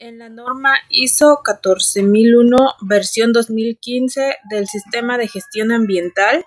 En 0.00 0.18
la 0.18 0.28
norma 0.28 0.74
ISO 0.90 1.38
14001 1.44 2.56
versión 2.82 3.32
2015 3.32 4.34
del 4.50 4.66
Sistema 4.66 5.18
de 5.18 5.28
Gestión 5.28 5.70
Ambiental, 5.70 6.44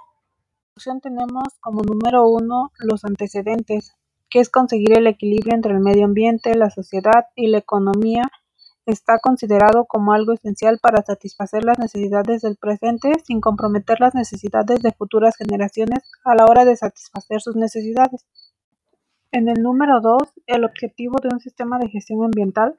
tenemos 1.01 1.47
como 1.61 1.81
número 1.81 2.27
uno 2.27 2.73
los 2.77 3.05
antecedentes, 3.05 3.93
que 4.29 4.41
es 4.41 4.49
conseguir 4.49 4.97
el 4.97 5.07
equilibrio 5.07 5.55
entre 5.55 5.71
el 5.71 5.79
medio 5.79 6.03
ambiente, 6.03 6.55
la 6.55 6.69
sociedad 6.69 7.27
y 7.35 7.47
la 7.47 7.59
economía. 7.59 8.23
Está 8.85 9.19
considerado 9.19 9.85
como 9.85 10.11
algo 10.11 10.33
esencial 10.33 10.79
para 10.81 11.01
satisfacer 11.01 11.63
las 11.63 11.79
necesidades 11.79 12.41
del 12.41 12.57
presente 12.57 13.13
sin 13.25 13.39
comprometer 13.39 14.01
las 14.01 14.13
necesidades 14.13 14.81
de 14.81 14.91
futuras 14.91 15.37
generaciones 15.37 15.99
a 16.25 16.35
la 16.35 16.45
hora 16.45 16.65
de 16.65 16.75
satisfacer 16.75 17.39
sus 17.39 17.55
necesidades. 17.55 18.25
En 19.31 19.47
el 19.47 19.63
número 19.63 20.01
2, 20.01 20.21
el 20.47 20.65
objetivo 20.65 21.15
de 21.23 21.29
un 21.29 21.39
sistema 21.39 21.79
de 21.79 21.87
gestión 21.87 22.25
ambiental 22.25 22.75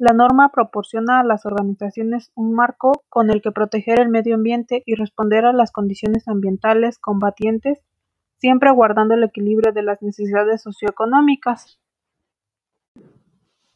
la 0.00 0.14
norma 0.14 0.48
proporciona 0.48 1.20
a 1.20 1.24
las 1.24 1.44
organizaciones 1.44 2.32
un 2.34 2.54
marco 2.54 3.04
con 3.10 3.28
el 3.28 3.42
que 3.42 3.52
proteger 3.52 4.00
el 4.00 4.08
medio 4.08 4.34
ambiente 4.34 4.82
y 4.86 4.94
responder 4.94 5.44
a 5.44 5.52
las 5.52 5.72
condiciones 5.72 6.26
ambientales 6.26 6.98
combatientes, 6.98 7.82
siempre 8.38 8.72
guardando 8.72 9.12
el 9.12 9.24
equilibrio 9.24 9.74
de 9.74 9.82
las 9.82 10.00
necesidades 10.00 10.62
socioeconómicas. 10.62 11.78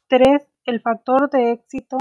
3. 0.08 0.48
El 0.64 0.80
factor 0.80 1.28
de 1.28 1.52
éxito 1.52 1.98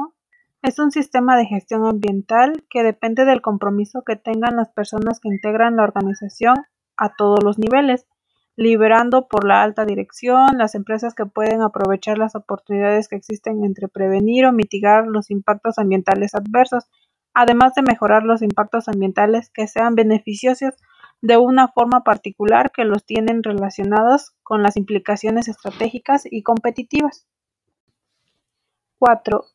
es 0.62 0.80
un 0.80 0.92
sistema 0.92 1.36
de 1.36 1.46
gestión 1.46 1.86
ambiental 1.86 2.64
que 2.70 2.82
depende 2.82 3.26
del 3.26 3.42
compromiso 3.42 4.04
que 4.06 4.16
tengan 4.16 4.56
las 4.56 4.72
personas 4.72 5.20
que 5.20 5.28
integran 5.28 5.76
la 5.76 5.84
organización 5.84 6.56
a 6.96 7.14
todos 7.14 7.44
los 7.44 7.60
niveles, 7.60 8.08
liberando 8.56 9.28
por 9.28 9.48
la 9.48 9.64
alta 9.64 9.86
dirección, 9.86 10.58
las 10.58 10.76
empresas 10.76 11.16
que 11.16 11.26
pueden 11.26 11.62
aprovechar 11.62 12.18
las 12.18 12.36
oportunidades 12.36 13.08
que 13.08 13.16
existen 13.16 13.64
entre 13.64 13.88
prevenir 13.88 14.46
o 14.46 14.52
mitigar 14.52 15.08
los 15.08 15.32
impactos 15.32 15.80
ambientales 15.80 16.36
adversos, 16.36 16.86
además 17.34 17.74
de 17.74 17.82
mejorar 17.82 18.24
los 18.24 18.42
impactos 18.42 18.88
ambientales 18.88 19.50
que 19.50 19.68
sean 19.68 19.96
beneficiosos 19.96 20.76
de 21.22 21.38
una 21.38 21.70
forma 21.70 22.04
particular 22.04 22.72
que 22.72 22.84
los 22.84 23.06
tienen 23.06 23.44
relacionados 23.44 24.36
con 24.44 24.62
las 24.62 24.78
implicaciones 24.78 25.48
estratégicas 25.48 26.24
y 26.30 26.44
competitivas. 26.44 27.26
4. 29.00 29.46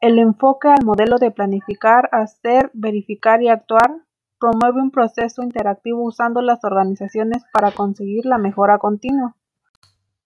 El 0.00 0.18
enfoque 0.18 0.68
al 0.68 0.84
modelo 0.84 1.16
de 1.18 1.30
planificar, 1.30 2.10
hacer, 2.12 2.70
verificar 2.74 3.42
y 3.42 3.48
actuar 3.48 4.05
Promueve 4.38 4.82
un 4.82 4.90
proceso 4.90 5.42
interactivo 5.42 6.02
usando 6.04 6.42
las 6.42 6.62
organizaciones 6.62 7.42
para 7.52 7.70
conseguir 7.70 8.26
la 8.26 8.36
mejora 8.36 8.78
continua. 8.78 9.34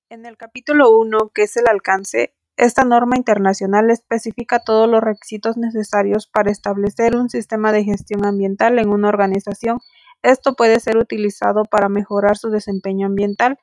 En 0.09 0.27
el 0.27 0.37
capítulo 0.37 0.91
1, 0.99 1.31
que 1.33 1.43
es 1.43 1.57
el 1.57 1.69
alcance, 1.69 2.35
esta 2.57 2.85
norma 2.85 3.17
internacional 3.17 3.89
especifica 3.91 4.59
todos 4.59 4.89
los 4.89 5.01
requisitos 5.01 5.57
necesarios 5.57 6.27
para 6.27 6.51
establecer 6.51 7.15
un 7.15 7.31
sistema 7.31 7.73
de 7.73 7.85
gestión 7.85 8.27
ambiental 8.27 8.79
en 8.81 8.91
una 8.91 9.09
organización. 9.09 9.79
Esto 10.23 10.55
puede 10.55 10.81
ser 10.81 10.99
utilizado 10.99 11.63
para 11.65 11.89
mejorar 11.89 12.37
su 12.37 12.51
desempeño 12.51 13.07
ambiental. 13.07 13.59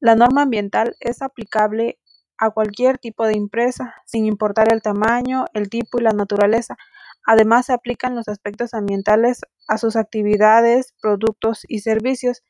La 0.00 0.16
norma 0.16 0.42
ambiental 0.42 0.96
es 1.00 1.22
aplicable 1.22 1.98
a 2.36 2.50
cualquier 2.50 2.98
tipo 2.98 3.26
de 3.26 3.34
empresa, 3.34 3.94
sin 4.04 4.26
importar 4.26 4.72
el 4.72 4.82
tamaño, 4.82 5.46
el 5.54 5.70
tipo 5.70 5.98
y 5.98 6.02
la 6.02 6.10
naturaleza. 6.10 6.76
Además, 7.24 7.66
se 7.66 7.72
aplican 7.72 8.14
los 8.14 8.28
aspectos 8.28 8.74
ambientales 8.74 9.40
a 9.66 9.78
sus 9.78 9.96
actividades, 9.96 10.94
productos 11.00 11.62
y 11.68 11.80
servicios, 11.80 12.42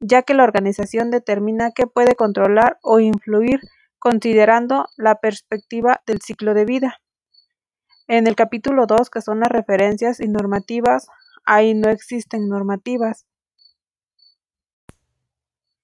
ya 0.00 0.22
que 0.22 0.34
la 0.34 0.44
organización 0.44 1.10
determina 1.10 1.72
qué 1.72 1.86
puede 1.86 2.14
controlar 2.14 2.78
o 2.82 3.00
influir 3.00 3.60
considerando 3.98 4.86
la 4.96 5.16
perspectiva 5.16 6.02
del 6.06 6.20
ciclo 6.20 6.54
de 6.54 6.64
vida. 6.64 7.00
En 8.06 8.26
el 8.26 8.36
capítulo 8.36 8.86
2, 8.86 9.08
que 9.08 9.22
son 9.22 9.40
las 9.40 9.48
referencias 9.48 10.20
y 10.20 10.28
normativas, 10.28 11.08
ahí 11.46 11.74
no 11.74 11.88
existen 11.88 12.48
normativas. 12.48 13.26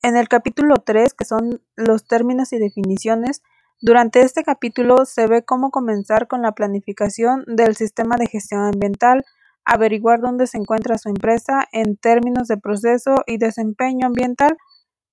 En 0.03 0.17
el 0.17 0.29
capítulo 0.29 0.77
3, 0.77 1.15
que 1.15 1.25
son 1.25 1.63
los 1.77 2.07
términos 2.07 2.53
y 2.53 2.59
definiciones, 2.59 3.43
durante 3.83 4.21
este 4.21 4.45
capítulo 4.45 5.07
se 5.07 5.27
ve 5.27 5.43
cómo 5.43 5.71
comenzar 5.71 6.29
con 6.29 6.43
la 6.43 6.53
planificación 6.53 7.45
del 7.47 7.77
sistema 7.77 8.17
de 8.17 8.27
gestión 8.27 8.61
ambiental, 8.63 9.25
averiguar 9.65 10.21
dónde 10.21 10.47
se 10.47 10.59
encuentra 10.59 10.99
su 10.99 11.09
empresa 11.09 11.67
en 11.73 11.97
términos 11.97 12.47
de 12.49 12.59
proceso 12.59 13.15
y 13.27 13.39
desempeño 13.39 14.07
ambiental. 14.07 14.59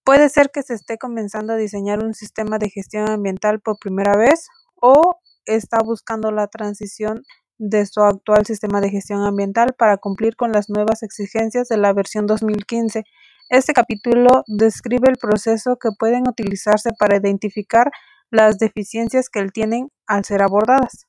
Puede 0.03 0.27
ser 0.27 0.51
que 0.51 0.63
se 0.63 0.73
esté 0.73 0.97
comenzando 0.97 1.53
a 1.53 1.55
diseñar 1.55 2.03
un 2.03 2.13
sistema 2.13 2.57
de 2.57 2.69
gestión 2.69 3.09
ambiental 3.09 3.61
por 3.61 3.77
primera 3.79 4.17
vez 4.17 4.47
o 4.75 5.17
está 5.45 5.79
buscando 5.81 6.31
la 6.31 6.47
transición 6.47 7.23
de 7.57 7.85
su 7.85 8.01
actual 8.01 8.45
sistema 8.45 8.81
de 8.81 8.89
gestión 8.89 9.23
ambiental 9.23 9.75
para 9.77 9.95
cumplir 9.95 10.35
con 10.35 10.51
las 10.51 10.69
nuevas 10.69 11.03
exigencias 11.03 11.69
de 11.69 11.77
la 11.77 11.93
versión 11.93 12.27
2015. 12.27 13.05
Este 13.49 13.71
capítulo 13.71 14.43
describe 14.45 15.09
el 15.09 15.17
proceso 15.17 15.77
que 15.77 15.89
pueden 15.97 16.27
utilizarse 16.27 16.89
para 16.99 17.15
identificar 17.15 17.91
las 18.31 18.57
deficiencias 18.57 19.29
que 19.29 19.39
él 19.39 19.51
tienen 19.51 19.89
al 20.05 20.25
ser 20.25 20.41
abordadas. 20.41 21.07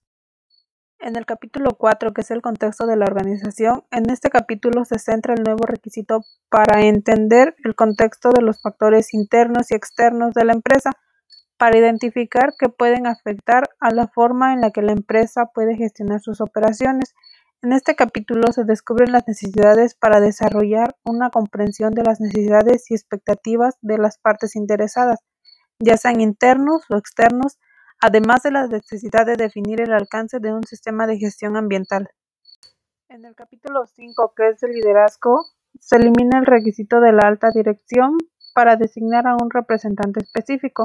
En 1.00 1.14
el 1.14 1.26
capítulo 1.26 1.76
4, 1.78 2.12
que 2.12 2.22
es 2.22 2.30
el 2.32 2.42
contexto 2.42 2.86
de 2.86 2.96
la 2.96 3.04
organización, 3.04 3.84
en 3.92 4.10
este 4.10 4.30
capítulo 4.30 4.84
se 4.84 4.98
centra 4.98 5.34
el 5.34 5.44
nuevo 5.44 5.64
requisito 5.64 6.22
para 6.48 6.80
entender 6.80 7.54
el 7.64 7.76
contexto 7.76 8.30
de 8.30 8.42
los 8.42 8.60
factores 8.60 9.14
internos 9.14 9.70
y 9.70 9.76
externos 9.76 10.34
de 10.34 10.44
la 10.44 10.54
empresa, 10.54 10.90
para 11.56 11.78
identificar 11.78 12.54
que 12.58 12.68
pueden 12.68 13.06
afectar 13.06 13.64
a 13.80 13.92
la 13.92 14.08
forma 14.08 14.52
en 14.52 14.60
la 14.60 14.70
que 14.70 14.82
la 14.82 14.92
empresa 14.92 15.46
puede 15.54 15.76
gestionar 15.76 16.20
sus 16.20 16.40
operaciones. 16.40 17.14
En 17.62 17.72
este 17.72 17.96
capítulo 17.96 18.52
se 18.52 18.64
descubren 18.64 19.12
las 19.12 19.26
necesidades 19.26 19.94
para 19.94 20.20
desarrollar 20.20 20.96
una 21.04 21.30
comprensión 21.30 21.92
de 21.92 22.04
las 22.04 22.20
necesidades 22.20 22.90
y 22.90 22.94
expectativas 22.94 23.74
de 23.82 23.98
las 23.98 24.18
partes 24.18 24.54
interesadas, 24.56 25.18
ya 25.80 25.96
sean 25.96 26.20
internos 26.20 26.82
o 26.90 26.96
externos, 26.96 27.58
además 28.00 28.42
de 28.42 28.50
la 28.50 28.66
necesidad 28.66 29.26
de 29.26 29.36
definir 29.36 29.80
el 29.80 29.92
alcance 29.92 30.40
de 30.40 30.52
un 30.52 30.64
sistema 30.64 31.06
de 31.06 31.18
gestión 31.18 31.56
ambiental. 31.56 32.08
En 33.08 33.24
el 33.24 33.34
capítulo 33.34 33.86
5, 33.86 34.34
que 34.36 34.48
es 34.48 34.62
el 34.62 34.72
liderazgo, 34.72 35.44
se 35.80 35.96
elimina 35.96 36.38
el 36.38 36.46
requisito 36.46 37.00
de 37.00 37.12
la 37.12 37.26
alta 37.26 37.50
dirección 37.54 38.18
para 38.54 38.76
designar 38.76 39.26
a 39.26 39.36
un 39.36 39.50
representante 39.50 40.20
específico. 40.20 40.82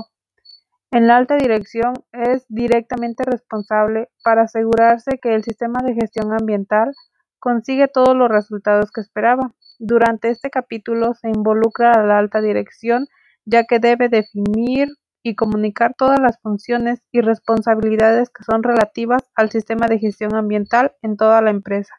En 0.92 1.08
la 1.08 1.18
alta 1.18 1.38
dirección 1.38 1.94
es 2.12 2.46
directamente 2.50 3.24
responsable 3.24 4.10
para 4.24 4.44
asegurarse 4.44 5.18
que 5.20 5.34
el 5.34 5.44
sistema 5.44 5.82
de 5.84 5.96
gestión 5.96 6.32
ambiental 6.32 6.94
consigue 7.40 7.88
todos 7.88 8.16
los 8.16 8.30
resultados 8.30 8.92
que 8.92 9.02
esperaba. 9.02 9.54
Durante 9.80 10.30
este 10.30 10.52
capítulo 10.52 11.16
se 11.16 11.30
involucra 11.30 11.94
a 11.94 12.04
la 12.04 12.20
alta 12.20 12.42
dirección 12.42 13.08
ya 13.46 13.66
que 13.66 13.80
debe 13.80 14.10
definir 14.10 14.90
y 15.24 15.36
comunicar 15.36 15.96
todas 15.98 16.20
las 16.20 16.40
funciones 16.42 17.02
y 17.12 17.22
responsabilidades 17.22 18.30
que 18.30 18.44
son 18.44 18.62
relativas 18.62 19.24
al 19.36 19.50
sistema 19.52 19.88
de 19.88 20.00
gestión 20.00 20.36
ambiental 20.36 20.94
en 21.02 21.16
toda 21.16 21.42
la 21.42 21.50
empresa. 21.50 21.94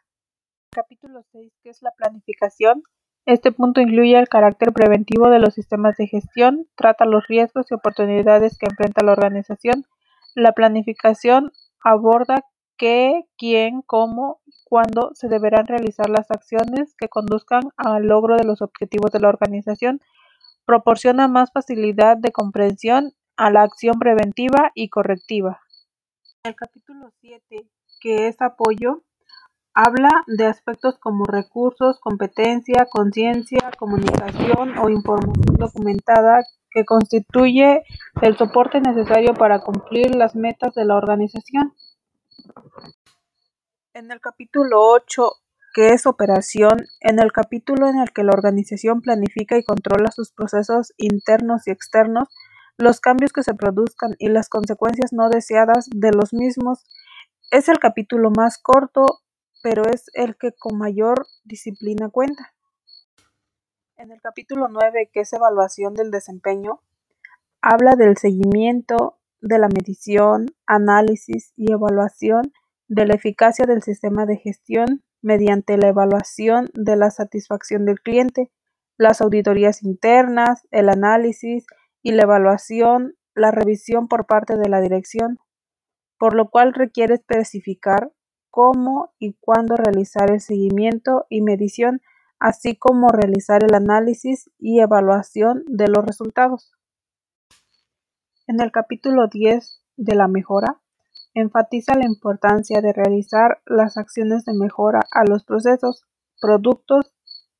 Capítulo 0.71 1.23
6, 1.31 1.53
que 1.63 1.69
es 1.69 1.81
la 1.81 1.91
planificación. 1.97 2.83
Este 3.25 3.51
punto 3.51 3.81
incluye 3.81 4.17
el 4.19 4.29
carácter 4.29 4.71
preventivo 4.71 5.29
de 5.29 5.39
los 5.39 5.55
sistemas 5.55 5.97
de 5.97 6.05
gestión, 6.05 6.67
trata 6.75 7.05
los 7.05 7.27
riesgos 7.27 7.71
y 7.71 7.73
oportunidades 7.73 8.57
que 8.59 8.67
enfrenta 8.67 9.03
la 9.03 9.13
organización. 9.13 9.85
La 10.35 10.51
planificación 10.51 11.51
aborda 11.83 12.43
qué, 12.77 13.23
quién, 13.37 13.81
cómo, 13.81 14.41
cuándo 14.65 15.11
se 15.15 15.27
deberán 15.27 15.65
realizar 15.65 16.09
las 16.09 16.29
acciones 16.29 16.93
que 16.95 17.07
conduzcan 17.07 17.63
al 17.77 18.03
logro 18.03 18.35
de 18.35 18.43
los 18.43 18.61
objetivos 18.61 19.11
de 19.11 19.21
la 19.21 19.29
organización 19.29 20.01
proporciona 20.65 21.27
más 21.27 21.51
facilidad 21.51 22.17
de 22.17 22.31
comprensión 22.31 23.13
a 23.37 23.51
la 23.51 23.63
acción 23.63 23.99
preventiva 23.99 24.71
y 24.73 24.89
correctiva. 24.89 25.59
El 26.43 26.55
capítulo 26.55 27.11
7, 27.21 27.67
que 27.99 28.27
es 28.27 28.41
apoyo, 28.41 29.03
habla 29.73 30.09
de 30.27 30.45
aspectos 30.45 30.97
como 30.99 31.25
recursos, 31.25 31.99
competencia, 31.99 32.87
conciencia, 32.89 33.71
comunicación 33.77 34.77
o 34.77 34.89
información 34.89 35.55
documentada 35.57 36.43
que 36.71 36.85
constituye 36.85 37.83
el 38.21 38.37
soporte 38.37 38.79
necesario 38.79 39.33
para 39.33 39.59
cumplir 39.59 40.15
las 40.15 40.35
metas 40.35 40.73
de 40.75 40.85
la 40.85 40.95
organización. 40.95 41.73
En 43.93 44.11
el 44.11 44.19
capítulo 44.19 44.81
8 44.81 45.31
que 45.75 45.89
es 45.89 46.05
operación, 46.05 46.87
en 47.01 47.19
el 47.19 47.33
capítulo 47.33 47.89
en 47.89 47.99
el 47.99 48.13
que 48.13 48.23
la 48.23 48.31
organización 48.31 49.01
planifica 49.01 49.57
y 49.57 49.63
controla 49.65 50.09
sus 50.09 50.31
procesos 50.31 50.93
internos 50.95 51.67
y 51.67 51.71
externos, 51.71 52.29
los 52.77 53.01
cambios 53.01 53.33
que 53.33 53.43
se 53.43 53.55
produzcan 53.55 54.15
y 54.17 54.29
las 54.29 54.47
consecuencias 54.47 55.11
no 55.11 55.27
deseadas 55.29 55.89
de 55.93 56.11
los 56.13 56.33
mismos, 56.33 56.85
es 57.51 57.67
el 57.67 57.79
capítulo 57.79 58.31
más 58.31 58.57
corto, 58.57 59.05
pero 59.63 59.83
es 59.83 60.05
el 60.13 60.37
que 60.37 60.53
con 60.57 60.77
mayor 60.77 61.27
disciplina 61.43 62.07
cuenta. 62.07 62.53
En 63.97 64.11
el 64.11 64.21
capítulo 64.21 64.69
9, 64.69 65.09
que 65.11 65.21
es 65.21 65.33
evaluación 65.33 65.93
del 65.93 66.09
desempeño, 66.09 66.79
habla 67.61 67.97
del 67.97 68.15
seguimiento, 68.15 69.19
de 69.41 69.59
la 69.59 69.67
medición, 69.67 70.55
análisis 70.67 71.51
y 71.57 71.73
evaluación 71.73 72.53
de 72.87 73.05
la 73.07 73.15
eficacia 73.15 73.65
del 73.65 73.83
sistema 73.83 74.25
de 74.25 74.37
gestión 74.37 75.03
mediante 75.25 75.75
la 75.77 75.87
evaluación 75.87 76.69
de 76.75 76.95
la 76.95 77.09
satisfacción 77.09 77.83
del 77.83 77.99
cliente, 77.99 78.51
las 78.95 79.21
auditorías 79.21 79.81
internas, 79.81 80.67
el 80.69 80.87
análisis 80.87 81.65
y 82.03 82.11
la 82.11 82.23
evaluación, 82.23 83.15
la 83.33 83.49
revisión 83.49 84.07
por 84.07 84.27
parte 84.27 84.55
de 84.55 84.69
la 84.69 84.81
dirección, 84.81 85.39
por 86.19 86.35
lo 86.35 86.51
cual 86.51 86.75
requiere 86.75 87.15
especificar 87.15 88.11
cómo 88.51 89.15
y 89.17 89.33
cuándo 89.39 89.75
realizar 89.75 90.29
el 90.29 90.41
seguimiento 90.41 91.25
y 91.27 91.41
medición, 91.41 92.01
así 92.39 92.75
como 92.75 93.09
realizar 93.09 93.63
el 93.63 93.73
análisis 93.73 94.51
y 94.59 94.79
evaluación 94.79 95.63
de 95.65 95.87
los 95.87 96.05
resultados. 96.05 96.71
En 98.45 98.61
el 98.61 98.71
capítulo 98.71 99.27
10 99.27 99.81
de 99.97 100.13
la 100.13 100.27
mejora, 100.27 100.79
enfatiza 101.35 101.95
la 101.95 102.05
importancia 102.05 102.81
de 102.81 102.93
realizar 102.93 103.61
las 103.65 103.97
acciones 103.97 104.45
de 104.45 104.53
mejora 104.53 105.01
a 105.11 105.25
los 105.25 105.43
procesos, 105.43 106.05
productos 106.41 107.13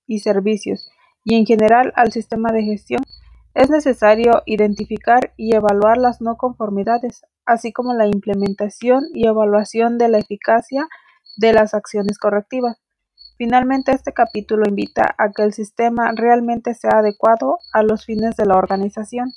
y 0.07 0.19
servicios 0.19 0.89
y 1.24 1.36
en 1.36 1.45
general 1.45 1.92
al 1.95 2.12
sistema 2.12 2.51
de 2.51 2.63
gestión. 2.63 3.01
Es 3.54 3.69
necesario 3.69 4.44
identificar 4.45 5.33
y 5.38 5.56
evaluar 5.56 5.98
las 5.98 6.22
no 6.22 6.38
conformidades, 6.38 7.25
así 7.45 7.72
como 7.72 7.94
la 7.94 8.07
implementación 8.07 9.04
y 9.13 9.27
evaluación 9.27 9.98
de 9.98 10.10
la 10.10 10.19
eficacia 10.19 10.88
de 11.38 11.54
las 11.54 11.74
acciones 11.74 12.18
correctivas. 12.18 12.77
Finalmente, 13.38 13.92
este 13.92 14.13
capítulo 14.13 14.63
invita 14.68 15.13
a 15.18 15.31
que 15.31 15.44
el 15.44 15.54
sistema 15.54 16.12
realmente 16.16 16.74
sea 16.74 17.00
adecuado 17.00 17.57
a 17.74 17.83
los 17.83 18.06
fines 18.06 18.38
de 18.38 18.45
la 18.45 18.56
organización. 18.56 19.27